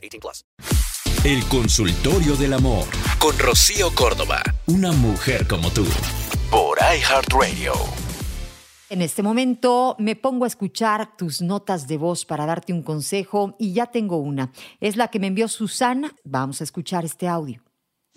[0.00, 0.44] 18 plus.
[1.24, 2.86] El consultorio del amor
[3.18, 4.42] con Rocío Córdoba.
[4.66, 5.84] Una mujer como tú.
[6.50, 7.74] Por iHeartRadio.
[8.88, 13.54] En este momento me pongo a escuchar tus notas de voz para darte un consejo
[13.58, 14.50] y ya tengo una.
[14.80, 16.16] Es la que me envió Susana.
[16.24, 17.62] Vamos a escuchar este audio.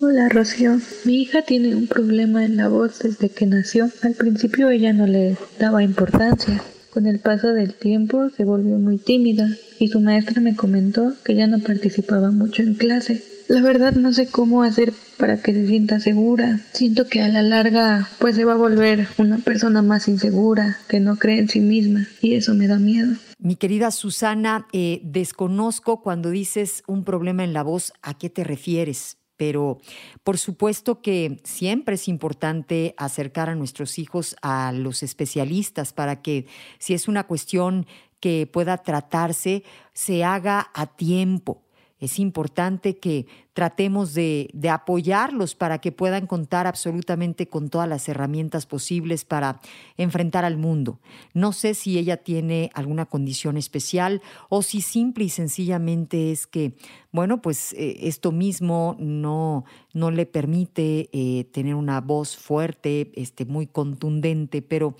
[0.00, 3.88] Hola Rocío, mi hija tiene un problema en la voz desde que nació.
[4.02, 6.60] Al principio ella no le daba importancia.
[6.94, 9.48] Con el paso del tiempo se volvió muy tímida
[9.80, 13.20] y su maestra me comentó que ya no participaba mucho en clase.
[13.48, 16.60] La verdad no sé cómo hacer para que se sienta segura.
[16.72, 21.00] Siento que a la larga pues se va a volver una persona más insegura, que
[21.00, 23.16] no cree en sí misma y eso me da miedo.
[23.40, 28.44] Mi querida Susana, eh, desconozco cuando dices un problema en la voz, ¿a qué te
[28.44, 29.16] refieres?
[29.36, 29.78] Pero
[30.22, 36.46] por supuesto que siempre es importante acercar a nuestros hijos a los especialistas para que
[36.78, 37.86] si es una cuestión
[38.20, 41.63] que pueda tratarse, se haga a tiempo.
[42.00, 48.66] Es importante que tratemos de, apoyarlos para que puedan contar absolutamente con todas las herramientas
[48.66, 49.60] posibles para
[49.96, 50.98] enfrentar al mundo.
[51.34, 56.76] No sé si ella tiene alguna condición especial o si simple y sencillamente es que,
[57.12, 63.44] bueno, pues eh, esto mismo no, no le permite eh, tener una voz fuerte, este,
[63.44, 64.96] muy contundente, pero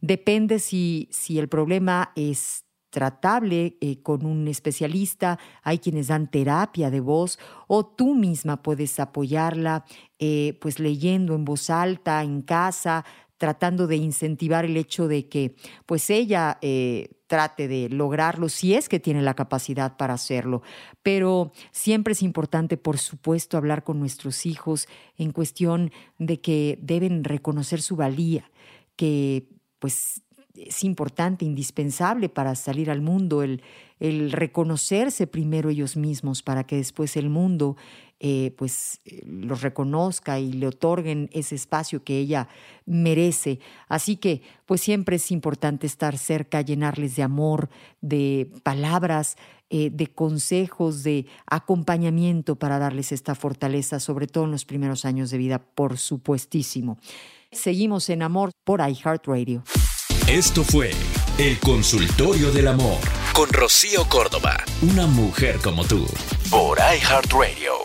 [0.00, 2.65] depende si, si el problema es
[2.96, 8.98] tratable eh, con un especialista, hay quienes dan terapia de voz o tú misma puedes
[8.98, 9.84] apoyarla
[10.18, 13.04] eh, pues leyendo en voz alta en casa,
[13.36, 18.88] tratando de incentivar el hecho de que pues ella eh, trate de lograrlo si es
[18.88, 20.62] que tiene la capacidad para hacerlo.
[21.02, 27.24] Pero siempre es importante, por supuesto, hablar con nuestros hijos en cuestión de que deben
[27.24, 28.50] reconocer su valía,
[28.96, 30.22] que pues
[30.56, 33.62] es importante, indispensable para salir al mundo, el,
[34.00, 37.76] el reconocerse primero ellos mismos para que después el mundo
[38.18, 42.48] eh, pues eh, los reconozca y le otorguen ese espacio que ella
[42.86, 43.60] merece.
[43.88, 47.68] Así que pues siempre es importante estar cerca, llenarles de amor,
[48.00, 49.36] de palabras,
[49.68, 55.30] eh, de consejos, de acompañamiento para darles esta fortaleza, sobre todo en los primeros años
[55.30, 56.98] de vida, por supuestísimo.
[57.52, 59.62] Seguimos en Amor por iHeartRadio.
[60.28, 60.90] Esto fue
[61.38, 62.98] El Consultorio del Amor.
[63.32, 66.04] Con Rocío Córdoba, una mujer como tú,
[66.50, 67.75] por iHeartRadio.